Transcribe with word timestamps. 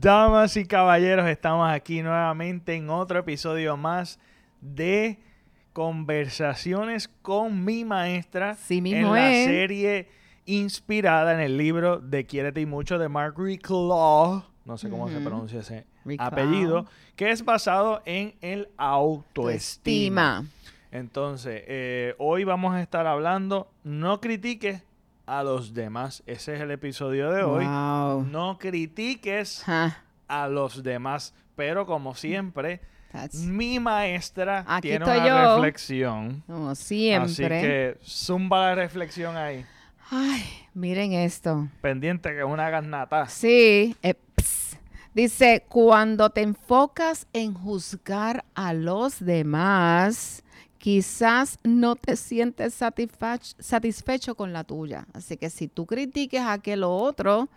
Damas 0.00 0.56
y 0.56 0.64
caballeros, 0.64 1.26
estamos 1.26 1.68
aquí 1.68 2.02
nuevamente 2.02 2.76
en 2.76 2.88
otro 2.88 3.18
episodio 3.18 3.76
más 3.76 4.20
de 4.60 5.18
Conversaciones 5.72 7.08
con 7.20 7.64
mi 7.64 7.84
maestra 7.84 8.54
Sí 8.54 8.80
mismo 8.80 9.16
en 9.16 9.22
la 9.22 9.32
es. 9.32 9.46
serie 9.46 10.08
inspirada 10.46 11.34
en 11.34 11.40
el 11.40 11.56
libro 11.56 11.98
de 11.98 12.26
Quiérete 12.26 12.60
y 12.60 12.66
mucho 12.66 12.96
de 12.98 13.08
Mark 13.08 13.34
Claw, 13.60 14.44
no 14.64 14.78
sé 14.78 14.88
cómo 14.88 15.08
se 15.08 15.18
pronuncia 15.18 15.60
ese 15.60 15.84
Reclaw. 16.04 16.28
apellido, 16.28 16.86
que 17.16 17.32
es 17.32 17.44
basado 17.44 18.00
en 18.04 18.36
el 18.40 18.68
autoestima. 18.76 19.50
Estima. 19.52 20.44
Entonces, 20.92 21.64
eh, 21.66 22.14
hoy 22.18 22.44
vamos 22.44 22.72
a 22.72 22.80
estar 22.80 23.04
hablando, 23.08 23.68
no 23.82 24.20
critiques 24.20 24.80
a 25.28 25.42
los 25.42 25.74
demás. 25.74 26.22
Ese 26.26 26.54
es 26.54 26.60
el 26.60 26.70
episodio 26.70 27.30
de 27.30 27.42
hoy. 27.42 27.64
Wow. 27.66 28.24
No 28.24 28.58
critiques 28.58 29.62
Ja, 29.64 30.02
a 30.26 30.48
los 30.48 30.82
demás. 30.82 31.34
Pero 31.54 31.86
como 31.86 32.14
siempre, 32.14 32.80
that's- 33.12 33.34
mi 33.44 33.78
maestra 33.80 34.64
Aquí 34.66 34.88
tiene 34.88 35.04
una 35.04 35.26
yo. 35.28 35.54
reflexión. 35.56 36.42
Como 36.46 36.70
Así 36.70 37.10
siempre. 37.10 37.60
que 37.60 37.98
zumba 38.04 38.66
la 38.68 38.74
reflexión 38.76 39.36
ahí. 39.36 39.64
Ay, 40.10 40.42
miren 40.72 41.12
esto. 41.12 41.68
Pendiente 41.82 42.30
que 42.30 42.38
es 42.38 42.44
una 42.46 42.70
garnata. 42.70 43.26
Sí. 43.28 43.94
eh. 44.02 44.14
Dice, 45.14 45.64
cuando 45.68 46.30
te 46.30 46.42
enfocas 46.42 47.26
en 47.32 47.52
juzgar 47.52 48.44
a 48.54 48.72
los 48.72 49.18
demás, 49.24 50.44
quizás 50.88 51.58
no 51.64 51.96
te 51.96 52.16
sientes 52.16 52.72
satisfecho 53.58 54.34
con 54.34 54.54
la 54.54 54.64
tuya. 54.64 55.06
Así 55.12 55.36
que 55.36 55.50
si 55.50 55.68
tú 55.68 55.84
critiques 55.84 56.40
a 56.40 56.54
aquel 56.54 56.82
o 56.82 56.90
otro, 56.90 57.50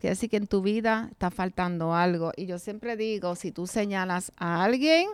quiere 0.00 0.16
decir 0.16 0.28
que 0.28 0.38
en 0.38 0.48
tu 0.48 0.60
vida 0.60 1.06
está 1.12 1.30
faltando 1.30 1.94
algo. 1.94 2.32
Y 2.36 2.46
yo 2.46 2.58
siempre 2.58 2.96
digo, 2.96 3.36
si 3.36 3.52
tú 3.52 3.68
señalas 3.68 4.32
a 4.36 4.64
alguien 4.64 5.06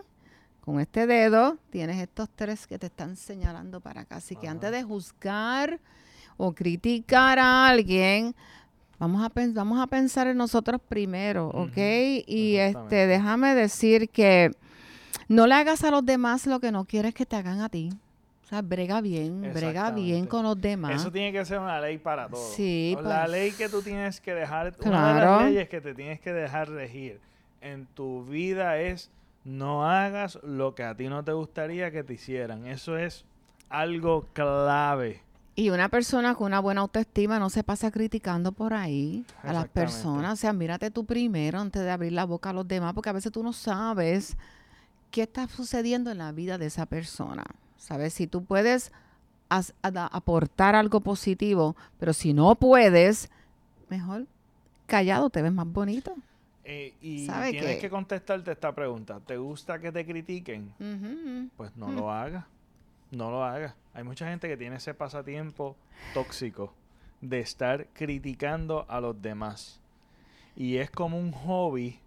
con 0.61 0.79
este 0.79 1.05
dedo, 1.05 1.57
tienes 1.69 2.01
estos 2.01 2.29
tres 2.35 2.65
que 2.65 2.79
te 2.79 2.87
están 2.87 3.15
señalando 3.15 3.79
para 3.79 4.01
acá. 4.01 4.15
Así 4.15 4.35
que 4.35 4.47
Ajá. 4.47 4.53
antes 4.53 4.71
de 4.71 4.81
juzgar 4.81 5.79
o 6.37 6.53
criticar 6.53 7.37
a 7.37 7.67
alguien, 7.67 8.33
vamos 8.97 9.23
a, 9.23 9.31
vamos 9.53 9.79
a 9.79 9.85
pensar 9.85 10.25
en 10.25 10.37
nosotros 10.37 10.81
primero, 10.89 11.49
¿ok? 11.49 11.77
Y 12.25 12.55
este, 12.55 13.05
déjame 13.05 13.53
decir 13.53 14.09
que 14.09 14.49
no 15.31 15.47
le 15.47 15.55
hagas 15.55 15.83
a 15.83 15.91
los 15.91 16.05
demás 16.05 16.45
lo 16.47 16.59
que 16.59 16.71
no 16.71 16.85
quieres 16.85 17.13
que 17.13 17.25
te 17.25 17.35
hagan 17.35 17.61
a 17.61 17.69
ti. 17.69 17.89
O 18.43 18.47
sea, 18.47 18.61
brega 18.61 18.99
bien, 18.99 19.41
brega 19.53 19.91
bien 19.91 20.25
con 20.27 20.43
los 20.43 20.59
demás. 20.59 20.93
Eso 21.01 21.11
tiene 21.11 21.31
que 21.31 21.45
ser 21.45 21.59
una 21.59 21.79
ley 21.79 21.97
para 21.97 22.27
todos. 22.27 22.53
Sí, 22.53 22.97
La 23.01 23.21
pues. 23.21 23.31
ley 23.31 23.51
que 23.53 23.69
tú 23.69 23.81
tienes 23.81 24.19
que 24.19 24.33
dejar, 24.33 24.73
una 24.83 25.07
de 25.07 25.13
las 25.13 25.23
Claro. 25.23 25.45
leyes 25.45 25.69
que 25.69 25.79
te 25.79 25.93
tienes 25.95 26.19
que 26.19 26.33
dejar 26.33 26.69
regir 26.69 27.19
en 27.61 27.85
tu 27.85 28.25
vida 28.25 28.77
es 28.79 29.09
no 29.45 29.87
hagas 29.89 30.37
lo 30.43 30.75
que 30.75 30.83
a 30.83 30.95
ti 30.95 31.07
no 31.07 31.23
te 31.23 31.31
gustaría 31.31 31.91
que 31.91 32.03
te 32.03 32.13
hicieran. 32.15 32.65
Eso 32.67 32.97
es 32.97 33.23
algo 33.69 34.27
clave. 34.33 35.21
Y 35.55 35.69
una 35.69 35.89
persona 35.89 36.35
con 36.35 36.47
una 36.47 36.59
buena 36.59 36.81
autoestima 36.81 37.39
no 37.39 37.49
se 37.49 37.63
pasa 37.63 37.89
criticando 37.91 38.51
por 38.51 38.73
ahí 38.73 39.25
a 39.43 39.53
las 39.53 39.67
personas. 39.69 40.33
O 40.33 40.35
sea, 40.35 40.51
mírate 40.53 40.91
tú 40.91 41.05
primero 41.05 41.59
antes 41.59 41.81
de 41.83 41.91
abrir 41.91 42.11
la 42.13 42.25
boca 42.25 42.49
a 42.49 42.53
los 42.53 42.67
demás, 42.67 42.93
porque 42.93 43.09
a 43.09 43.13
veces 43.13 43.31
tú 43.31 43.43
no 43.43 43.53
sabes 43.53 44.37
qué 45.11 45.23
está 45.23 45.47
sucediendo 45.47 46.11
en 46.11 46.17
la 46.17 46.31
vida 46.31 46.57
de 46.57 46.67
esa 46.67 46.85
persona. 46.85 47.43
¿Sabes? 47.77 48.13
Si 48.13 48.27
tú 48.27 48.45
puedes 48.45 48.91
aportar 49.49 50.75
algo 50.75 51.01
positivo, 51.01 51.75
pero 51.99 52.13
si 52.13 52.33
no 52.33 52.55
puedes, 52.55 53.29
mejor 53.89 54.27
callado 54.85 55.29
te 55.29 55.41
ves 55.41 55.51
más 55.51 55.67
bonito. 55.67 56.15
Eh, 56.63 56.93
y 57.01 57.25
¿Sabe 57.25 57.51
tienes 57.51 57.79
que 57.79 57.89
contestarte 57.89 58.51
esta 58.51 58.73
pregunta. 58.73 59.19
¿Te 59.19 59.37
gusta 59.37 59.79
que 59.79 59.91
te 59.91 60.05
critiquen? 60.05 60.73
Pues 61.57 61.75
no 61.75 61.91
lo 61.91 62.11
hagas. 62.11 62.45
No 63.09 63.29
lo 63.29 63.43
hagas. 63.43 63.75
Hay 63.93 64.03
mucha 64.03 64.27
gente 64.29 64.47
que 64.47 64.55
tiene 64.55 64.77
ese 64.77 64.93
pasatiempo 64.93 65.75
tóxico 66.13 66.73
de 67.19 67.39
estar 67.39 67.87
criticando 67.93 68.85
a 68.87 69.01
los 69.01 69.21
demás. 69.21 69.79
Y 70.55 70.77
es 70.77 70.89
como 70.91 71.19
un 71.19 71.31
hobby 71.31 71.99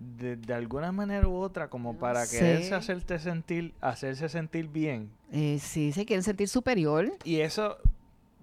de, 0.00 0.36
de 0.36 0.54
alguna 0.54 0.90
manera 0.92 1.28
u 1.28 1.36
otra, 1.36 1.68
como 1.68 1.96
para 1.98 2.24
sé. 2.24 2.38
quererse 2.38 2.74
hacerte 2.74 3.18
sentir, 3.18 3.74
hacerse 3.82 4.28
sentir 4.30 4.66
bien. 4.68 5.10
Eh, 5.30 5.58
sí, 5.60 5.92
se 5.92 6.06
quieren 6.06 6.22
sentir 6.22 6.48
superior. 6.48 7.12
Y 7.22 7.40
eso, 7.40 7.76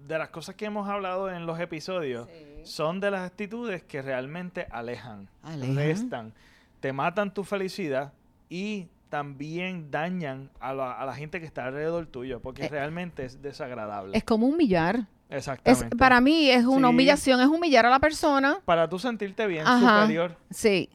de 0.06 0.16
las 0.18 0.28
cosas 0.30 0.54
que 0.54 0.66
hemos 0.66 0.88
hablado 0.88 1.30
en 1.30 1.46
los 1.46 1.58
episodios, 1.58 2.28
son 2.62 3.00
de 3.00 3.10
las 3.10 3.22
actitudes 3.26 3.82
que 3.82 4.02
realmente 4.02 4.66
alejan, 4.70 5.28
Alejan. 5.42 5.76
restan, 5.76 6.32
te 6.80 6.92
matan 6.92 7.34
tu 7.34 7.42
felicidad 7.44 8.12
y 8.48 8.86
también 9.08 9.90
dañan 9.90 10.50
a 10.60 10.72
la, 10.74 10.92
a 10.92 11.04
la 11.06 11.14
gente 11.14 11.40
que 11.40 11.46
está 11.46 11.66
alrededor 11.66 12.06
tuyo, 12.06 12.40
porque 12.40 12.66
Eh, 12.66 12.68
realmente 12.68 13.24
es 13.24 13.40
desagradable. 13.42 14.16
Es 14.16 14.22
como 14.22 14.46
humillar. 14.46 15.06
Es, 15.30 15.38
Exactamente. 15.48 15.96
para 15.96 16.20
mí 16.20 16.48
es 16.50 16.64
una 16.64 16.88
Sí. 16.88 16.94
humillación, 16.94 17.40
es 17.40 17.46
humillar 17.48 17.84
a 17.86 17.90
la 17.90 17.98
persona. 17.98 18.58
Para 18.64 18.88
tú 18.88 18.98
sentirte 18.98 19.46
bien, 19.46 19.66
Ajá. 19.66 20.02
superior, 20.02 20.36
Sí. 20.50 20.88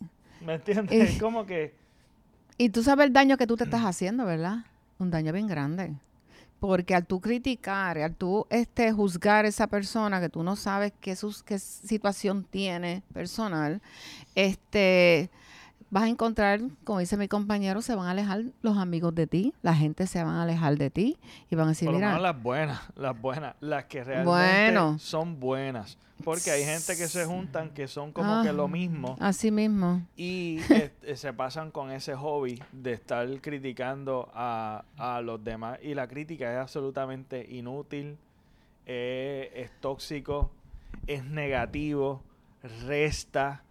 ¿Me 0.45 0.55
entiendes? 0.55 1.15
Es 1.15 1.21
como 1.21 1.45
que... 1.45 1.73
Y 2.57 2.69
tú 2.69 2.83
sabes 2.83 3.07
el 3.07 3.13
daño 3.13 3.37
que 3.37 3.47
tú 3.47 3.57
te 3.57 3.63
estás 3.63 3.81
haciendo, 3.81 4.25
¿verdad? 4.25 4.65
Un 4.99 5.09
daño 5.11 5.33
bien 5.33 5.47
grande. 5.47 5.93
Porque 6.59 6.95
al 6.95 7.05
tú 7.05 7.19
criticar, 7.19 7.97
al 7.97 8.15
tú 8.15 8.45
este, 8.49 8.91
juzgar 8.93 9.45
a 9.45 9.47
esa 9.47 9.67
persona 9.67 10.21
que 10.21 10.29
tú 10.29 10.43
no 10.43 10.55
sabes 10.55 10.93
qué, 11.01 11.15
sus, 11.15 11.43
qué 11.43 11.59
situación 11.59 12.45
tiene 12.49 13.03
personal, 13.13 13.81
este, 14.35 15.29
vas 15.93 16.03
a 16.03 16.09
encontrar, 16.09 16.59
como 16.83 16.99
dice 16.99 17.17
mi 17.17 17.27
compañero, 17.27 17.81
se 17.83 17.93
van 17.95 18.07
a 18.07 18.11
alejar 18.11 18.43
los 18.63 18.77
amigos 18.77 19.13
de 19.13 19.27
ti, 19.27 19.53
la 19.61 19.75
gente 19.75 20.07
se 20.07 20.23
van 20.23 20.33
a 20.35 20.41
alejar 20.43 20.75
de 20.77 20.89
ti 20.89 21.17
y 21.51 21.55
van 21.55 21.67
a 21.67 21.69
decir, 21.69 21.85
Por 21.85 21.93
lo 21.93 21.99
mira, 21.99 22.07
menos 22.09 22.23
las 22.23 22.41
buenas, 22.41 22.81
las 22.95 23.21
buenas, 23.21 23.55
las 23.61 23.85
que 23.85 24.03
realmente 24.03 24.29
Bueno. 24.71 24.97
son 24.97 25.39
buenas. 25.39 25.97
Porque 26.23 26.51
hay 26.51 26.63
gente 26.63 26.95
que 26.95 27.07
se 27.07 27.25
juntan 27.25 27.69
que 27.71 27.87
son 27.87 28.11
como 28.13 28.31
Ah. 28.39 28.41
que 28.43 28.53
lo 28.53 28.67
mismo 28.67 29.17
así 29.19 29.51
mismo. 29.51 30.01
y 30.15 30.57
este, 30.69 31.15
se 31.17 31.33
pasan 31.33 31.69
con 31.69 31.91
ese 31.91 32.15
hobby 32.15 32.61
de 32.71 32.93
estar 32.93 33.27
criticando 33.41 34.31
a, 34.33 34.85
a 34.97 35.21
los 35.21 35.43
demás. 35.43 35.79
Y 35.83 35.93
la 35.95 36.07
crítica 36.07 36.51
es 36.53 36.57
absolutamente 36.59 37.45
inútil, 37.49 38.17
eh, 38.85 39.51
es 39.55 39.71
tóxico, 39.81 40.49
es 41.07 41.23
negativo, 41.25 42.21
resta, 42.87 43.63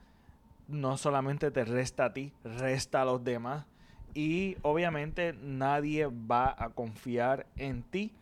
no 0.73 0.97
solamente 0.97 1.51
te 1.51 1.65
resta 1.65 2.07
a 2.07 2.13
ti, 2.13 2.33
resta 2.43 3.03
a 3.03 3.05
los 3.05 3.23
demás. 3.23 3.67
Y 4.15 4.57
obviamente 4.63 5.35
nadie 5.35 6.07
va 6.07 6.55
a 6.59 6.71
confiar 6.71 7.47
en 7.57 7.83
ti. 7.83 8.13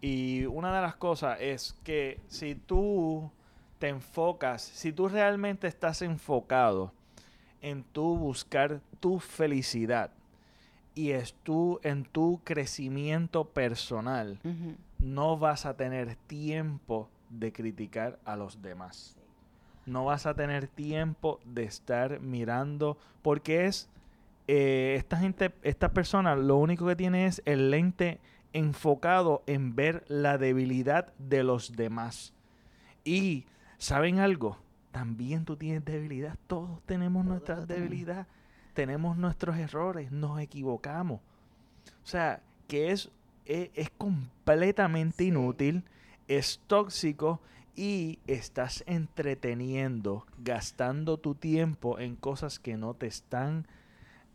Y 0.00 0.46
una 0.46 0.74
de 0.74 0.82
las 0.82 0.96
cosas 0.96 1.38
es 1.40 1.76
que 1.84 2.18
si 2.26 2.54
tú 2.54 3.30
te 3.78 3.88
enfocas, 3.88 4.62
si 4.62 4.92
tú 4.92 5.08
realmente 5.08 5.68
estás 5.68 6.02
enfocado 6.02 6.92
en 7.60 7.84
tu 7.84 8.16
buscar 8.16 8.80
tu 8.98 9.20
felicidad 9.20 10.10
y 10.94 11.10
es 11.10 11.34
tú 11.42 11.78
en 11.82 12.04
tu 12.04 12.40
crecimiento 12.44 13.44
personal, 13.44 14.40
no 14.98 15.38
vas 15.38 15.66
a 15.66 15.76
tener 15.76 16.16
tiempo 16.26 17.08
de 17.30 17.52
criticar 17.52 18.18
a 18.24 18.36
los 18.36 18.60
demás. 18.60 19.16
No 19.86 20.04
vas 20.04 20.26
a 20.26 20.34
tener 20.34 20.68
tiempo 20.68 21.40
de 21.44 21.64
estar 21.64 22.20
mirando, 22.20 22.98
porque 23.22 23.66
es 23.66 23.88
eh, 24.48 24.94
esta 24.98 25.16
gente, 25.16 25.52
esta 25.62 25.92
persona, 25.92 26.36
lo 26.36 26.56
único 26.56 26.86
que 26.86 26.96
tiene 26.96 27.26
es 27.26 27.42
el 27.44 27.70
lente 27.70 28.20
enfocado 28.52 29.42
en 29.46 29.74
ver 29.74 30.04
la 30.08 30.38
debilidad 30.38 31.12
de 31.18 31.42
los 31.42 31.76
demás. 31.76 32.32
Y, 33.04 33.46
¿saben 33.78 34.18
algo? 34.18 34.58
También 34.90 35.44
tú 35.44 35.56
tienes 35.56 35.84
debilidad. 35.84 36.38
Todos 36.46 36.82
tenemos 36.86 37.24
nuestra 37.24 37.64
debilidad. 37.66 38.26
Tenemos 38.74 39.16
nuestros 39.16 39.56
errores, 39.56 40.12
nos 40.12 40.38
equivocamos. 40.40 41.20
O 42.02 42.06
sea, 42.06 42.40
que 42.68 42.90
es, 42.90 43.10
es, 43.46 43.90
completamente 43.96 45.24
Sí. 45.24 45.28
inútil, 45.28 45.84
es 46.28 46.60
tóxico 46.66 47.40
y 47.74 48.18
estás 48.26 48.84
entreteniendo, 48.86 50.26
gastando 50.38 51.18
tu 51.18 51.34
tiempo 51.34 51.98
en 51.98 52.16
cosas 52.16 52.58
que 52.58 52.76
no 52.76 52.94
te 52.94 53.06
están 53.06 53.66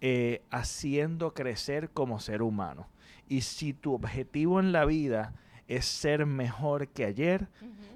eh, 0.01 0.41
haciendo 0.49 1.33
crecer 1.33 1.89
como 1.89 2.19
ser 2.19 2.41
humano. 2.41 2.87
Y 3.27 3.41
si 3.41 3.73
tu 3.73 3.93
objetivo 3.93 4.59
en 4.59 4.71
la 4.71 4.85
vida 4.85 5.33
es 5.67 5.85
ser 5.85 6.25
mejor 6.25 6.87
que 6.87 7.03
ayer, 7.05 7.49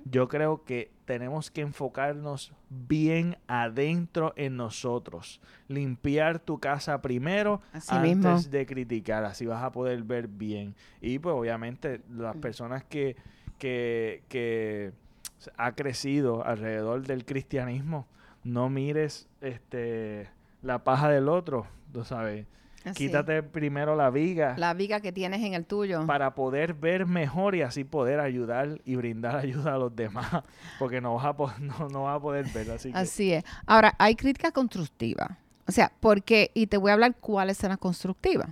yo 0.06 0.28
creo 0.28 0.64
que 0.66 0.92
tenemos 1.06 1.52
que 1.52 1.62
enfocarnos 1.62 2.54
bien 2.70 3.38
adentro 3.48 4.34
en 4.36 4.58
nosotros. 4.58 5.42
Limpiar 5.68 6.40
tu 6.40 6.60
casa 6.60 7.02
primero 7.02 7.62
Así 7.72 7.96
antes 7.96 8.16
mismo. 8.16 8.42
de 8.42 8.66
criticar. 8.66 9.24
Así 9.24 9.46
vas 9.46 9.64
a 9.64 9.72
poder 9.72 10.04
ver 10.04 10.28
bien. 10.28 10.76
Y 11.02 11.20
pues 11.20 11.34
obviamente 11.34 12.02
las 12.10 12.36
personas 12.38 12.84
que, 12.84 13.16
que, 13.58 14.24
que 14.28 14.92
ha 15.58 15.74
crecido 15.74 16.46
alrededor 16.46 17.02
del 17.08 17.26
cristianismo 17.26 18.08
no 18.44 18.70
mires 18.70 19.28
este 19.42 20.30
la 20.62 20.84
paja 20.84 21.10
del 21.10 21.28
otro, 21.30 21.66
tú 21.92 22.04
sabes. 22.04 22.46
Así. 22.84 23.06
Quítate 23.08 23.44
primero 23.44 23.96
la 23.96 24.10
viga 24.10 24.56
La 24.58 24.74
viga 24.74 25.02
que 25.02 25.12
tienes 25.12 25.44
en 25.44 25.54
el 25.54 25.66
tuyo. 25.66 26.06
para 26.08 26.34
poder 26.34 26.74
ver 26.74 27.06
mejor 27.06 27.54
y 27.54 27.62
así 27.62 27.84
poder 27.84 28.20
ayudar 28.20 28.82
y 28.86 28.96
brindar 28.96 29.36
ayuda 29.38 29.76
a 29.76 29.78
los 29.78 29.96
demás, 29.96 30.44
porque 30.80 31.00
no 31.02 31.14
vas 31.16 31.26
a, 31.26 31.34
po- 31.36 31.52
no, 31.60 31.88
no 31.90 32.04
vas 32.04 32.18
a 32.18 32.20
poder 32.20 32.48
ver, 32.54 32.72
así 32.72 32.92
que 32.92 32.98
Así 32.98 33.34
es. 33.34 33.44
Ahora, 33.68 33.94
hay 34.00 34.16
crítica 34.16 34.52
constructiva. 34.52 35.38
O 35.68 35.72
sea, 35.72 35.92
porque, 36.00 36.50
y 36.56 36.66
te 36.68 36.78
voy 36.78 36.90
a 36.90 36.94
hablar 36.96 37.16
cuáles 37.20 37.58
son 37.58 37.70
las 37.70 37.78
constructivas. 37.78 38.50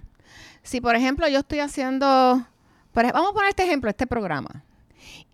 Si, 0.61 0.79
por 0.79 0.95
ejemplo, 0.95 1.27
yo 1.27 1.39
estoy 1.39 1.59
haciendo, 1.59 2.45
por 2.93 3.11
vamos 3.11 3.31
a 3.31 3.33
poner 3.33 3.49
este 3.49 3.63
ejemplo, 3.63 3.89
este 3.89 4.05
programa, 4.05 4.63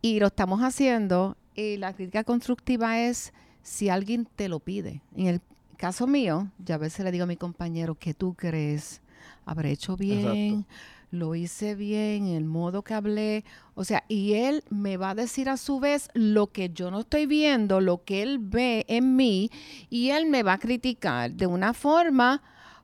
y 0.01 0.19
lo 0.21 0.27
estamos 0.27 0.61
haciendo, 0.61 1.35
y 1.55 1.77
la 1.77 1.93
crítica 1.93 2.23
constructiva 2.23 2.99
es 2.99 3.33
si 3.61 3.89
alguien 3.89 4.27
te 4.35 4.49
lo 4.49 4.59
pide. 4.59 5.01
En 5.15 5.27
el 5.27 5.41
caso 5.77 6.07
mío, 6.07 6.49
yo 6.59 6.75
a 6.75 6.77
veces 6.77 7.03
le 7.03 7.11
digo 7.11 7.23
a 7.23 7.27
mi 7.27 7.37
compañero, 7.37 7.95
¿qué 7.95 8.13
tú 8.13 8.33
crees? 8.33 9.01
¿Habré 9.45 9.71
hecho 9.71 9.95
bien? 9.95 10.65
¿Lo 11.11 11.35
hice 11.35 11.75
bien? 11.75 12.27
¿El 12.27 12.45
modo 12.45 12.83
que 12.83 12.93
hablé? 12.93 13.45
O 13.73 13.83
sea, 13.83 14.03
y 14.07 14.33
él 14.33 14.63
me 14.69 14.97
va 14.97 15.11
a 15.11 15.15
decir 15.15 15.49
a 15.49 15.57
su 15.57 15.79
vez 15.79 16.09
lo 16.13 16.47
que 16.47 16.69
yo 16.69 16.91
no 16.91 17.01
estoy 17.01 17.25
viendo, 17.25 17.79
lo 17.79 18.03
que 18.03 18.21
él 18.21 18.39
ve 18.39 18.85
en 18.87 19.15
mí, 19.15 19.49
y 19.89 20.09
él 20.09 20.25
me 20.25 20.43
va 20.43 20.53
a 20.53 20.59
criticar 20.59 21.31
de 21.31 21.47
una 21.47 21.73
forma 21.73 22.41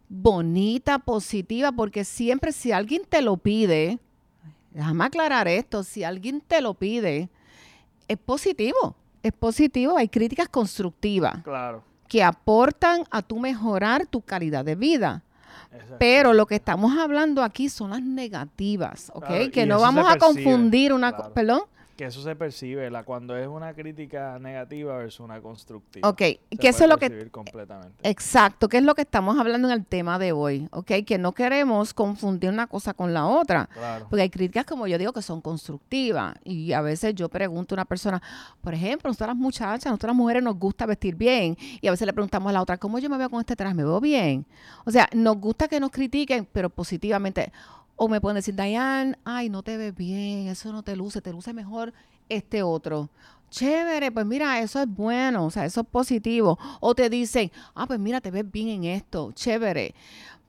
bonita, 0.07 0.99
positiva, 0.99 1.71
porque 1.71 2.03
siempre 2.05 2.51
si 2.51 2.71
alguien 2.71 3.03
te 3.07 3.21
lo 3.21 3.37
pide, 3.37 3.99
déjame 4.71 5.05
aclarar 5.05 5.47
esto, 5.47 5.83
si 5.83 6.03
alguien 6.03 6.41
te 6.41 6.61
lo 6.61 6.73
pide, 6.73 7.29
es 8.11 8.17
positivo, 8.17 8.95
es 9.23 9.31
positivo, 9.31 9.97
hay 9.97 10.09
críticas 10.09 10.49
constructivas 10.49 11.41
claro. 11.43 11.81
que 12.07 12.21
aportan 12.21 13.03
a 13.09 13.21
tu 13.21 13.39
mejorar 13.39 14.05
tu 14.05 14.21
calidad 14.21 14.65
de 14.65 14.75
vida. 14.75 15.23
Pero 15.97 16.33
lo 16.33 16.45
que 16.47 16.55
estamos 16.55 16.97
hablando 16.97 17.41
aquí 17.41 17.69
son 17.69 17.91
las 17.91 18.01
negativas, 18.01 19.09
¿ok? 19.13 19.25
Claro, 19.25 19.51
que 19.51 19.65
no 19.65 19.79
vamos 19.79 20.05
a 20.09 20.17
confundir 20.17 20.91
una... 20.91 21.13
claro. 21.13 21.33
¿Perdón? 21.33 21.61
Que 21.95 22.05
eso 22.05 22.21
se 22.21 22.35
percibe 22.35 22.89
la 22.89 23.03
cuando 23.03 23.35
es 23.37 23.47
una 23.47 23.73
crítica 23.73 24.39
negativa 24.39 24.97
versus 24.97 25.21
una 25.21 25.41
constructiva. 25.41 26.07
Ok, 26.07 26.19
Se 26.19 26.39
que 26.59 26.67
eso 26.69 26.83
es 26.83 26.89
lo 26.89 26.97
que... 26.97 27.29
completamente. 27.29 27.97
Exacto, 28.09 28.69
que 28.69 28.77
es 28.77 28.83
lo 28.83 28.95
que 28.95 29.01
estamos 29.01 29.39
hablando 29.39 29.67
en 29.67 29.73
el 29.73 29.85
tema 29.85 30.17
de 30.19 30.31
hoy, 30.31 30.67
¿ok? 30.71 30.91
Que 31.05 31.17
no 31.17 31.33
queremos 31.33 31.93
confundir 31.93 32.49
una 32.49 32.67
cosa 32.67 32.93
con 32.93 33.13
la 33.13 33.25
otra. 33.27 33.67
Claro. 33.73 34.07
Porque 34.09 34.23
hay 34.23 34.29
críticas, 34.29 34.65
como 34.65 34.87
yo 34.87 34.97
digo, 34.97 35.13
que 35.13 35.21
son 35.21 35.41
constructivas. 35.41 36.35
Y 36.43 36.73
a 36.73 36.81
veces 36.81 37.15
yo 37.15 37.29
pregunto 37.29 37.75
a 37.75 37.77
una 37.77 37.85
persona, 37.85 38.21
por 38.61 38.73
ejemplo, 38.73 39.09
nosotras 39.09 39.29
las 39.29 39.37
muchachas, 39.37 39.85
nosotras 39.85 40.09
las 40.09 40.17
mujeres 40.17 40.43
nos 40.43 40.57
gusta 40.57 40.85
vestir 40.85 41.15
bien. 41.15 41.57
Y 41.81 41.87
a 41.87 41.91
veces 41.91 42.05
le 42.05 42.13
preguntamos 42.13 42.49
a 42.49 42.53
la 42.53 42.61
otra, 42.61 42.77
¿cómo 42.77 42.99
yo 42.99 43.09
me 43.09 43.17
veo 43.17 43.29
con 43.29 43.39
este 43.39 43.55
traje? 43.55 43.73
¿Me 43.73 43.83
veo 43.83 43.99
bien? 43.99 44.45
O 44.85 44.91
sea, 44.91 45.09
nos 45.13 45.37
gusta 45.37 45.67
que 45.67 45.79
nos 45.79 45.91
critiquen, 45.91 46.47
pero 46.51 46.69
positivamente. 46.69 47.51
O 48.03 48.07
me 48.07 48.19
pueden 48.19 48.37
decir, 48.37 48.55
Dayan, 48.55 49.15
ay, 49.25 49.49
no 49.49 49.61
te 49.61 49.77
ves 49.77 49.95
bien, 49.95 50.47
eso 50.47 50.71
no 50.71 50.81
te 50.81 50.95
luce, 50.95 51.21
te 51.21 51.31
luce 51.31 51.53
mejor 51.53 51.93
este 52.29 52.63
otro. 52.63 53.09
Chévere, 53.51 54.11
pues 54.11 54.25
mira, 54.25 54.59
eso 54.59 54.79
es 54.81 54.87
bueno, 54.87 55.45
o 55.45 55.51
sea, 55.51 55.65
eso 55.65 55.81
es 55.81 55.87
positivo. 55.87 56.57
O 56.79 56.95
te 56.95 57.11
dicen, 57.11 57.51
ah, 57.75 57.85
pues 57.85 57.99
mira, 57.99 58.19
te 58.19 58.31
ves 58.31 58.49
bien 58.51 58.69
en 58.69 58.83
esto, 58.85 59.31
chévere. 59.33 59.93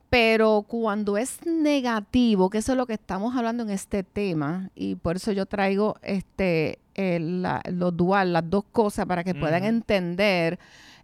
Pero 0.09 0.65
cuando 0.67 1.15
es 1.15 1.45
negativo, 1.45 2.49
que 2.49 2.57
eso 2.57 2.71
es 2.71 2.77
lo 2.77 2.87
que 2.87 2.93
estamos 2.93 3.35
hablando 3.35 3.61
en 3.61 3.69
este 3.69 4.01
tema, 4.01 4.71
y 4.73 4.95
por 4.95 5.17
eso 5.17 5.31
yo 5.31 5.45
traigo 5.45 5.95
este 6.01 6.79
la- 6.95 7.61
lo 7.71 7.91
dual, 7.91 8.33
las 8.33 8.49
dos 8.49 8.63
cosas 8.71 9.05
para 9.05 9.23
que 9.23 9.35
puedan 9.35 9.63
entender 9.63 10.57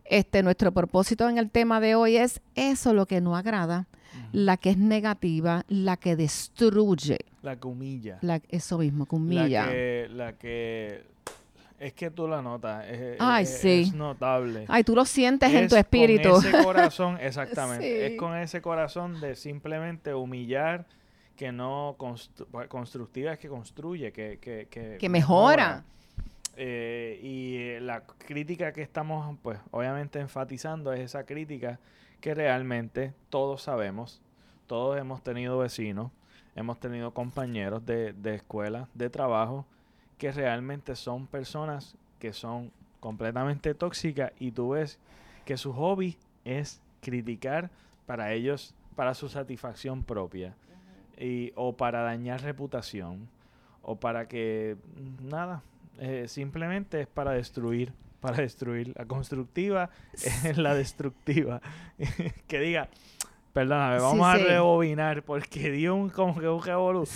este 0.04 0.42
nuestro 0.42 0.72
propósito 0.72 1.30
en 1.30 1.38
el 1.38 1.52
tema 1.52 1.80
de 1.80 1.94
hoy 1.94 2.18
es 2.18 2.42
eso 2.56 2.94
lo 2.94 3.06
que 3.06 3.22
no 3.22 3.36
agrada. 3.36 3.86
La 4.31 4.57
que 4.57 4.71
es 4.71 4.77
negativa, 4.77 5.63
la 5.67 5.97
que 5.97 6.15
destruye, 6.15 7.17
La 7.41 7.56
que 7.56 7.67
humilla. 7.67 8.17
la, 8.21 8.41
eso 8.50 8.77
mismo, 8.79 9.06
que 9.06 9.15
La 9.15 9.21
humilla. 9.21 9.67
que, 9.69 10.07
la 10.11 10.33
que 10.33 11.03
es 11.79 11.94
que 11.94 12.11
tú 12.11 12.27
la 12.27 12.41
notas. 12.41 12.85
Es, 12.89 13.15
Ay, 13.19 13.44
es- 13.44 13.57
sí. 13.61 13.81
es 13.88 13.94
notable. 13.94 14.65
Ay, 14.67 14.83
tú 14.83 14.95
lo 14.95 15.06
sientes 15.06 15.50
en 15.53 15.63
Es 15.63 15.69
tu 15.69 15.77
espíritu. 15.77 16.29
Con 16.31 16.45
ese 16.45 16.63
corazón, 16.63 17.17
exactamente. 17.21 17.85
Sí. 17.85 18.13
Es 18.13 18.19
con 18.19 18.35
ese 18.38 18.61
corazón 18.61 19.21
de 19.21 19.35
simplemente 19.35 20.13
humillar, 20.13 20.85
que 21.38 21.53
no 21.53 21.95
constru- 21.97 22.67
constructiva 22.67 23.31
es 23.31 23.39
que 23.39 23.47
construye, 23.47 24.11
que, 24.11 24.39
que, 24.41 24.67
que, 24.69 24.97
Que 25.00 25.07
mejora. 25.09 25.85
Eh, 26.61 27.21
y 27.23 27.79
la 27.79 28.01
crítica 28.01 28.73
que 28.73 28.81
estamos, 28.81 29.38
pues, 29.41 29.59
obviamente 29.71 30.19
enfatizando 30.19 30.91
es 30.91 31.00
esa 31.00 31.25
crítica 31.25 31.79
que 32.19 32.35
realmente 32.35 33.13
todos 33.29 33.61
sabemos, 33.61 34.21
todos 34.67 35.00
hemos 35.00 35.23
tenido 35.23 35.57
vecinos, 35.57 36.11
hemos 36.57 36.77
tenido 36.77 37.13
compañeros 37.13 37.85
de, 37.85 38.11
de 38.11 38.35
escuela, 38.35 38.89
de 38.94 39.09
trabajo, 39.09 39.65
que 40.17 40.33
realmente 40.33 40.97
son 40.97 41.27
personas 41.27 41.95
que 42.19 42.33
son 42.33 42.73
completamente 43.00 43.73
tóxicas. 43.73 44.33
Y 44.38 44.51
tú 44.51 44.71
ves 44.71 45.00
que 45.45 45.56
su 45.56 45.71
hobby 45.71 46.17
es 46.44 46.81
criticar 47.01 47.69
para 48.06 48.33
ellos, 48.33 48.75
para 48.97 49.13
su 49.13 49.29
satisfacción 49.29 50.03
propia, 50.03 50.56
y, 51.17 51.53
o 51.56 51.77
para 51.77 52.01
dañar 52.01 52.41
reputación, 52.41 53.29
o 53.81 53.95
para 53.95 54.27
que 54.27 54.75
nada, 55.23 55.63
eh, 56.00 56.25
simplemente 56.28 57.01
es 57.01 57.07
para 57.07 57.31
destruir, 57.31 57.94
para 58.19 58.38
destruir. 58.38 58.94
La 58.98 59.06
constructiva 59.06 59.90
es 60.13 60.57
la 60.57 60.74
destructiva. 60.74 61.62
que 62.48 62.60
diga, 62.60 62.90
perdóname, 63.54 63.98
Sí, 63.98 64.04
vamos 64.04 64.28
a 64.28 64.38
sí. 64.38 64.44
rebobinar 64.44 65.24
porque 65.24 65.72
dio 65.72 65.96
un 65.96 66.10
como 66.10 66.40
que 66.40 66.48
un 66.48 66.63
revolú. 66.63 67.07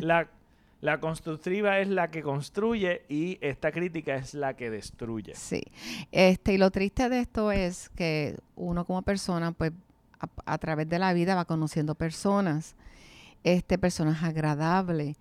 La, 0.00 0.28
la 0.80 1.00
constructiva 1.00 1.78
es 1.78 1.88
la 1.88 2.10
que 2.10 2.22
construye 2.22 3.02
y 3.08 3.38
esta 3.40 3.70
crítica 3.70 4.16
es 4.16 4.34
la 4.34 4.54
que 4.54 4.70
destruye. 4.70 5.34
Sí. 5.34 5.62
Este, 6.10 6.54
y 6.54 6.58
lo 6.58 6.70
triste 6.70 7.08
de 7.08 7.20
esto 7.20 7.52
es 7.52 7.88
que 7.90 8.36
uno 8.56 8.84
como 8.84 9.02
persona, 9.02 9.52
pues, 9.52 9.72
a, 10.18 10.28
a 10.52 10.58
través 10.58 10.88
de 10.88 10.98
la 10.98 11.12
vida 11.12 11.34
va 11.34 11.44
conociendo 11.44 11.94
personas, 11.94 12.74
este, 13.44 13.78
personas 13.78 14.22
agradables. 14.22 15.16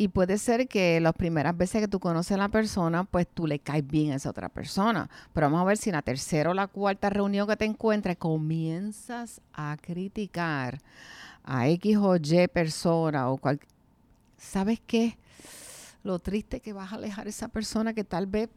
Y 0.00 0.08
puede 0.08 0.38
ser 0.38 0.66
que 0.66 0.98
las 0.98 1.12
primeras 1.12 1.54
veces 1.54 1.82
que 1.82 1.86
tú 1.86 2.00
conoces 2.00 2.32
a 2.32 2.38
la 2.38 2.48
persona, 2.48 3.04
pues 3.04 3.28
tú 3.28 3.46
le 3.46 3.58
caes 3.58 3.86
bien 3.86 4.12
a 4.12 4.14
esa 4.14 4.30
otra 4.30 4.48
persona. 4.48 5.10
Pero 5.34 5.48
vamos 5.48 5.60
a 5.60 5.64
ver 5.64 5.76
si 5.76 5.90
en 5.90 5.96
la 5.96 6.00
tercera 6.00 6.48
o 6.48 6.54
la 6.54 6.68
cuarta 6.68 7.10
reunión 7.10 7.46
que 7.46 7.54
te 7.54 7.66
encuentres 7.66 8.16
comienzas 8.16 9.42
a 9.52 9.76
criticar 9.78 10.80
a 11.44 11.68
X 11.68 11.98
o 11.98 12.16
Y 12.16 12.48
persona 12.48 13.28
o 13.28 13.36
cual, 13.36 13.60
¿sabes 14.38 14.80
qué? 14.86 15.18
Lo 16.02 16.18
triste 16.18 16.60
que 16.60 16.72
vas 16.72 16.94
a 16.94 16.96
alejar 16.96 17.26
a 17.26 17.28
esa 17.28 17.48
persona 17.48 17.92
que 17.92 18.02
tal 18.02 18.24
vez 18.24 18.48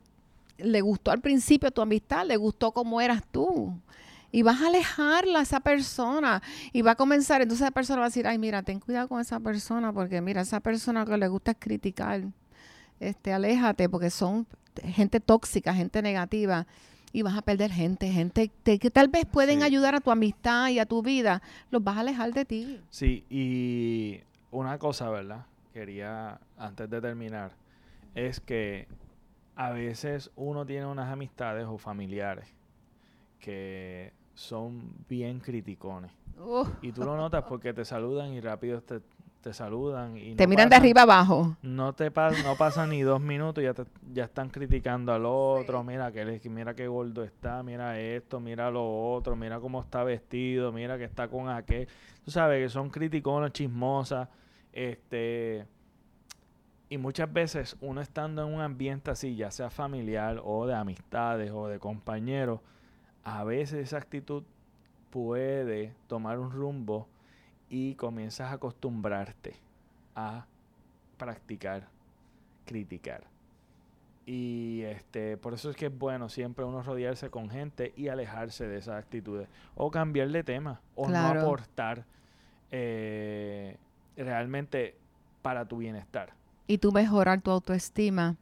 le 0.58 0.80
gustó 0.80 1.12
al 1.12 1.20
principio 1.20 1.72
tu 1.72 1.82
amistad, 1.82 2.26
le 2.26 2.38
gustó 2.38 2.72
cómo 2.72 3.02
eras 3.02 3.22
tú. 3.34 3.78
Y 4.36 4.42
vas 4.42 4.62
a 4.64 4.68
alejarla 4.68 5.40
a 5.40 5.42
esa 5.44 5.60
persona 5.60 6.42
y 6.74 6.82
va 6.82 6.92
a 6.92 6.96
comenzar, 6.96 7.42
entonces 7.44 7.66
esa 7.66 7.72
persona 7.72 8.00
va 8.00 8.08
a 8.08 8.10
decir, 8.10 8.26
ay, 8.28 8.40
mira, 8.40 8.64
ten 8.64 8.80
cuidado 8.80 9.08
con 9.08 9.22
esa 9.22 9.40
persona 9.40 9.94
porque 9.94 10.20
mira, 10.22 10.42
esa 10.42 10.60
persona 10.60 11.06
que 11.06 11.16
le 11.18 11.28
gusta 11.28 11.52
es 11.52 11.58
criticar. 11.60 12.24
Este, 13.00 13.32
aléjate 13.32 13.88
porque 13.90 14.10
son 14.10 14.48
gente 14.84 15.20
tóxica, 15.20 15.74
gente 15.76 16.02
negativa 16.02 16.66
y 17.12 17.22
vas 17.22 17.38
a 17.38 17.44
perder 17.44 17.72
gente, 17.72 18.12
gente 18.12 18.50
te- 18.64 18.80
que 18.80 18.90
tal 18.90 19.08
vez 19.08 19.26
pueden 19.28 19.60
Sí. 19.60 19.66
ayudar 19.66 19.94
a 19.94 20.00
tu 20.00 20.10
amistad 20.10 20.70
y 20.70 20.80
a 20.80 20.88
tu 20.88 21.04
vida, 21.04 21.44
los 21.70 21.84
vas 21.84 21.98
a 21.98 22.00
alejar 22.00 22.34
de 22.34 22.44
ti. 22.46 22.82
Sí, 22.90 23.24
y 23.30 24.20
una 24.50 24.80
cosa, 24.80 25.12
¿verdad? 25.12 25.46
Quería, 25.74 26.40
antes 26.58 26.90
de 26.90 27.02
terminar, 27.02 27.52
es 28.16 28.40
que 28.40 28.88
a 29.56 29.70
veces 29.70 30.32
uno 30.36 30.66
tiene 30.66 30.88
unas 30.88 31.12
amistades 31.12 31.68
o 31.68 31.78
familiares 31.78 32.48
que 33.40 34.12
son 34.34 34.94
bien 35.08 35.40
criticones. 35.40 36.12
Y 36.82 36.92
tú 36.92 37.04
lo 37.04 37.16
notas 37.16 37.44
porque 37.48 37.74
te 37.74 37.86
saludan 37.86 38.34
y 38.34 38.42
rápido 38.42 38.82
te, 38.82 39.00
te 39.42 39.54
saludan. 39.54 40.18
Y 40.18 40.36
te 40.36 40.46
no 40.46 40.50
miran 40.50 40.70
de 40.70 40.76
arriba 40.76 41.04
abajo. 41.04 41.56
No 41.62 41.94
te 41.94 42.10
pa- 42.12 42.32
no 42.32 42.56
pasan 42.58 42.90
ni 42.90 43.02
dos 43.02 43.22
minutos 43.22 43.62
y 43.62 43.66
ya, 43.66 43.74
te- 43.74 43.86
ya 44.12 44.24
están 44.26 44.50
criticando 44.50 45.14
al 45.14 45.26
otro. 45.26 45.84
Mira 45.84 46.12
que 46.12 46.42
mira 46.50 46.74
qué 46.74 46.88
gordo 46.88 47.24
está, 47.24 47.62
mira 47.64 48.00
esto, 48.00 48.40
mira 48.40 48.70
lo 48.72 49.12
otro, 49.14 49.36
mira 49.36 49.60
cómo 49.60 49.82
está 49.82 50.04
vestido, 50.04 50.72
mira 50.72 50.98
que 50.98 51.04
está 51.06 51.28
con 51.28 51.50
aquel. 51.50 51.88
Tú 52.26 52.32
sabes 52.32 52.64
que 52.66 52.70
son 52.70 52.90
criticones, 52.90 53.52
chismosas. 53.54 54.28
Este, 54.72 55.68
y 56.90 56.98
muchas 56.98 57.32
veces 57.32 57.78
uno 57.82 58.02
estando 58.02 58.46
en 58.48 58.54
un 58.54 58.62
ambiente 58.62 59.12
así, 59.12 59.36
ya 59.36 59.52
sea 59.52 59.70
familiar 59.70 60.42
o 60.44 60.66
de 60.66 60.74
amistades 60.76 61.52
o 61.52 61.68
de 61.68 61.80
compañeros, 61.80 62.60
a 63.24 63.44
veces 63.44 63.88
esa 63.88 63.98
actitud 63.98 64.44
puede 65.10 65.94
tomar 66.08 66.40
un 66.40 66.52
rumbo 66.52 67.08
y 67.70 67.96
comienzas 67.96 68.50
a 68.52 68.54
acostumbrarte 68.54 69.56
a 70.16 70.46
practicar, 71.18 71.88
criticar. 72.66 73.24
y 74.26 74.82
este, 74.84 75.36
por 75.36 75.54
eso 75.54 75.70
es 75.70 75.76
que 75.76 75.88
es 75.88 75.98
bueno 75.98 76.30
siempre 76.30 76.64
uno 76.64 76.82
rodearse 76.82 77.30
con 77.30 77.50
gente 77.50 77.94
y 77.98 78.08
alejarse 78.08 78.66
de 78.68 78.78
esas 78.78 78.96
actitudes. 78.96 79.50
O 79.76 79.92
cambiar 79.92 80.30
de 80.30 80.44
tema. 80.46 80.80
O 80.96 81.08
Claro. 81.08 81.34
no 81.42 81.42
aportar 81.42 82.06
eh, 82.72 83.76
realmente 84.16 84.96
para 85.42 85.66
tu 85.66 85.78
bienestar. 85.78 86.30
Y 86.68 86.78
tú 86.78 86.94
mejorar 86.94 87.42
tu 87.42 87.52
autoestima, 87.52 88.38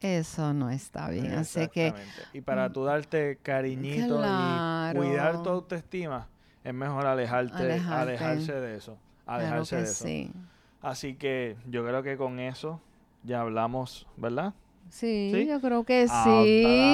eso 0.00 0.52
no 0.54 0.70
está 0.70 1.08
bien. 1.10 1.32
Así 1.32 1.68
que. 1.68 1.92
Y 2.32 2.40
para 2.40 2.68
mm, 2.68 2.72
tú 2.72 2.84
darte 2.84 3.38
cariñito 3.42 4.20
y 4.20 4.96
cuidar 4.96 5.36
tu 5.36 5.42
Claro. 5.42 5.50
autoestima, 5.52 6.28
es 6.64 6.74
mejor 6.74 7.06
alejarte, 7.06 7.54
Alejarte. 7.62 7.94
alejarse 7.94 8.52
de 8.52 8.76
eso. 8.76 8.96
claro 9.24 9.42
Alejarse 9.42 9.76
que 9.76 9.82
de 9.82 9.88
eso. 9.88 10.04
sí. 10.04 10.32
Así 10.82 11.14
que 11.14 11.56
yo 11.68 11.84
creo 11.84 12.02
que 12.02 12.16
con 12.16 12.38
eso 12.38 12.80
ya 13.24 13.40
hablamos, 13.40 14.06
¿verdad? 14.16 14.54
Sí, 14.90 15.30
¿Sí? 15.34 15.46
yo 15.46 15.60
creo 15.60 15.84
que 15.84 16.08
sí. 16.08 16.12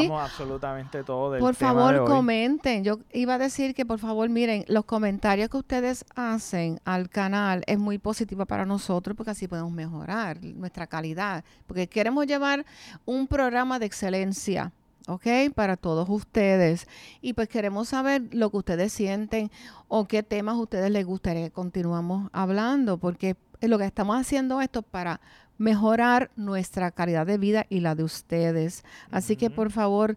Hablamos 0.02 0.22
absolutamente 0.30 1.04
todo 1.04 1.32
del 1.32 1.40
Por 1.40 1.54
tema 1.54 1.70
de 1.70 1.76
favor, 1.76 1.94
hoy. 2.00 2.06
comenten. 2.08 2.84
Yo 2.84 2.98
iba 3.12 3.34
a 3.34 3.38
decir 3.38 3.74
que 3.74 3.86
por 3.86 3.98
favor, 3.98 4.28
miren, 4.28 4.64
los 4.68 4.84
comentarios 4.84 5.48
que 5.48 5.56
ustedes 5.56 6.04
hacen 6.14 6.80
al 6.84 7.08
canal 7.08 7.62
es 7.66 7.78
muy 7.78 7.98
positivo 7.98 8.46
para 8.46 8.66
nosotros 8.66 9.16
porque 9.16 9.30
así 9.30 9.48
podemos 9.48 9.72
mejorar 9.72 10.42
nuestra 10.42 10.86
calidad. 10.86 11.44
Porque 11.66 11.88
queremos 11.88 12.26
llevar 12.26 12.64
un 13.04 13.26
programa 13.26 13.78
de 13.78 13.86
excelencia, 13.86 14.72
¿ok? 15.06 15.26
Para 15.54 15.76
todos 15.76 16.08
ustedes. 16.08 16.86
Y 17.20 17.34
pues 17.34 17.48
queremos 17.48 17.88
saber 17.88 18.22
lo 18.32 18.50
que 18.50 18.56
ustedes 18.56 18.92
sienten 18.92 19.50
o 19.88 20.06
qué 20.06 20.22
temas 20.22 20.56
a 20.56 20.58
ustedes 20.58 20.90
les 20.90 21.06
gustaría 21.06 21.44
que 21.44 21.50
continuamos 21.52 22.28
hablando, 22.32 22.98
porque 22.98 23.36
lo 23.60 23.78
que 23.78 23.86
estamos 23.86 24.16
haciendo 24.16 24.60
esto 24.60 24.82
para 24.82 25.20
mejorar 25.58 26.30
nuestra 26.36 26.90
calidad 26.90 27.26
de 27.26 27.38
vida 27.38 27.66
y 27.68 27.80
la 27.80 27.94
de 27.94 28.04
ustedes. 28.04 28.84
Así 29.10 29.36
que 29.36 29.50
por 29.50 29.70
favor, 29.70 30.16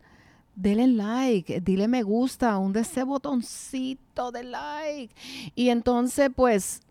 denle 0.55 0.87
like, 0.87 1.61
dile 1.61 1.87
me 1.87 2.03
gusta, 2.03 2.57
hunde 2.57 2.79
ese 2.81 3.03
botoncito 3.03 4.31
de 4.31 4.43
like. 4.43 5.13
Y 5.55 5.69
entonces, 5.69 6.29
pues, 6.35 6.81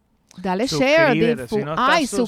dale 0.41 0.67
share. 0.67 1.09
Suscríbete. 1.13 1.43
difu- 1.45 1.59
Si 1.59 1.65
no 1.65 1.75
Ay, 1.77 2.07
suscrito, 2.07 2.27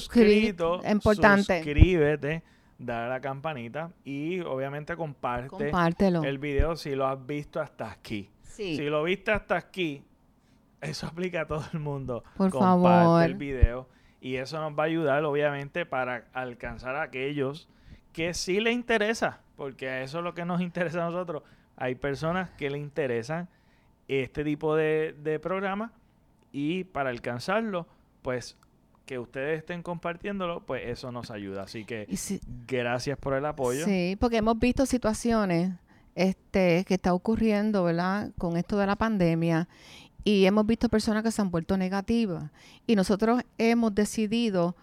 suscríbete. 0.75 0.91
Importante. 0.91 1.57
suscríbete, 1.63 2.43
dale 2.77 3.05
a 3.05 3.09
la 3.09 3.21
campanita 3.21 3.91
y 4.03 4.39
obviamente 4.41 4.95
comparte 4.95 5.47
Compártelo. 5.49 6.23
el 6.23 6.37
video 6.39 6.75
si 6.75 6.95
lo 6.95 7.07
has 7.07 7.25
visto 7.25 7.61
hasta 7.61 7.91
aquí. 7.91 8.29
Sí. 8.43 8.75
Si 8.75 8.83
lo 8.89 9.03
viste 9.03 9.31
hasta 9.31 9.55
aquí, 9.55 10.03
eso 10.81 11.07
aplica 11.07 11.41
a 11.41 11.47
todo 11.47 11.63
el 11.73 11.79
mundo. 11.79 12.23
Por 12.35 12.49
Comparte 12.51 12.83
favor. 12.83 13.23
el 13.23 13.35
video 13.35 13.87
y 14.21 14.35
eso 14.35 14.59
nos 14.59 14.77
va 14.77 14.83
a 14.83 14.85
ayudar 14.87 15.23
obviamente 15.23 15.85
para 15.85 16.25
alcanzar 16.33 16.95
a 16.95 17.03
aquellos 17.03 17.69
que 18.13 18.33
sí 18.33 18.59
le 18.59 18.71
interesa, 18.71 19.41
porque 19.55 20.03
eso 20.03 20.17
es 20.19 20.23
lo 20.23 20.33
que 20.33 20.45
nos 20.45 20.61
interesa 20.69 21.05
a 21.05 21.09
nosotros. 21.09 21.43
Hay 21.77 21.95
personas 21.95 22.49
que 22.51 22.69
le 22.69 22.77
interesan 22.77 23.47
este 24.07 24.43
tipo 24.43 24.75
de, 24.75 25.15
de 25.23 25.39
programa 25.39 25.93
y 26.51 26.83
para 26.85 27.09
alcanzarlo, 27.11 27.87
pues 28.21 28.57
que 29.05 29.17
ustedes 29.19 29.59
estén 29.59 29.81
compartiéndolo, 29.81 30.65
pues 30.65 30.83
eso 30.87 31.11
nos 31.11 31.31
ayuda. 31.31 31.63
Así 31.63 31.85
que 31.85 32.05
si- 32.15 32.41
gracias 32.67 33.17
por 33.17 33.33
el 33.33 33.45
apoyo. 33.45 33.85
Sí, 33.85 34.17
porque 34.19 34.37
hemos 34.37 34.59
visto 34.59 34.85
situaciones 34.85 35.71
este, 36.15 36.83
que 36.85 36.95
está 36.95 37.13
ocurriendo, 37.13 37.83
¿verdad? 37.83 38.31
Con 38.37 38.57
esto 38.57 38.77
de 38.77 38.85
la 38.87 38.95
pandemia. 38.95 39.67
Y 40.23 40.45
hemos 40.45 40.65
visto 40.65 40.89
personas 40.89 41.23
que 41.23 41.31
se 41.31 41.41
han 41.41 41.51
vuelto 41.51 41.77
negativas. 41.77 42.51
Y 42.85 42.95
nosotros 42.95 43.41
hemos 43.57 43.93
decidido 43.95 44.75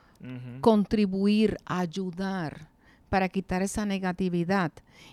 contribuir, 0.61 1.59
ayudar 1.67 2.69
para 3.09 3.29
quitar 3.29 3.63
esa 3.63 3.87
negatividad. 3.87 4.73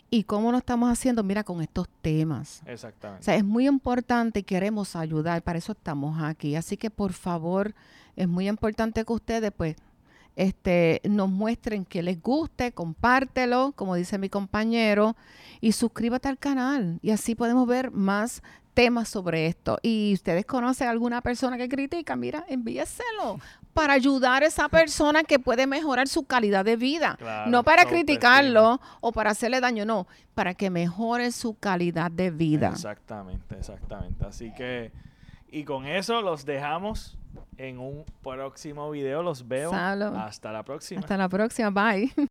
¿Y 0.10 0.24
cómo 0.24 0.52
lo 0.52 0.58
estamos 0.58 0.92
haciendo? 0.92 1.24
Mira, 1.24 1.44
con 1.44 1.62
estos 1.62 1.88
temas. 2.02 2.62
O 2.66 2.70
Exactamente. 2.70 3.24
sea, 3.24 3.36
es 3.36 3.44
muy 3.44 3.68
importante 3.68 4.40
y 4.40 4.44
queremos 4.44 4.96
ayudar, 4.96 5.44
para 5.44 5.60
eso 5.60 5.74
estamos 5.74 6.22
aquí. 6.22 6.56
Así 6.56 6.78
que 6.78 6.90
por 6.90 7.14
favor, 7.14 7.76
es 8.16 8.28
muy 8.28 8.48
importante 8.48 9.06
que 9.06 9.14
ustedes 9.14 9.52
pues 9.56 9.76
este, 10.36 11.02
nos 11.08 11.30
muestren 11.30 11.86
que 11.86 12.02
les 12.02 12.22
guste, 12.22 12.72
compártelo, 12.72 13.74
como 13.76 13.96
dice 13.96 14.18
mi 14.18 14.30
compañero, 14.30 15.16
y 15.62 15.74
suscríbete 15.74 16.28
al 16.28 16.40
canal. 16.40 17.00
Y 17.02 17.12
así 17.12 17.36
podemos 17.36 17.68
ver 17.68 17.92
más 17.92 18.42
temas 18.74 19.10
sobre 19.10 19.48
esto. 19.48 19.78
Y 19.82 20.14
ustedes 20.14 20.46
conocen 20.46 20.88
a 20.88 20.92
alguna 20.92 21.22
persona 21.22 21.58
que 21.58 21.70
critica, 21.70 22.16
mira, 22.16 22.46
envíeselo 22.48 23.40
para 23.74 23.94
ayudar 23.94 24.44
a 24.44 24.48
esa 24.48 24.70
persona 24.70 25.24
que 25.24 25.40
puede 25.40 25.68
mejorar 25.68 26.08
su 26.08 26.26
calidad 26.26 26.64
de 26.64 26.76
vida. 26.76 27.16
Claro, 27.18 27.50
no 27.50 27.64
para 27.64 27.86
criticarlo 27.86 28.80
o 29.02 29.12
para 29.12 29.32
hacerle 29.32 29.60
daño, 29.62 29.86
no, 29.86 30.08
para 30.36 30.54
que 30.54 30.70
mejore 30.70 31.32
su 31.32 31.58
calidad 31.58 32.12
de 32.12 32.32
vida. 32.32 32.70
Exactamente, 32.70 33.56
exactamente. 33.58 34.26
Así 34.26 34.54
que, 34.54 34.92
y 35.50 35.64
con 35.64 35.86
eso 35.88 36.22
los 36.22 36.46
dejamos 36.46 37.18
en 37.58 37.80
un 37.80 38.06
próximo 38.22 38.90
video. 38.92 39.24
Los 39.24 39.48
veo. 39.48 39.72
Salud. 39.72 40.16
Hasta 40.16 40.52
la 40.52 40.64
próxima. 40.64 41.02
Hasta 41.02 41.18
la 41.18 41.30
próxima, 41.30 41.70
bye. 41.70 42.12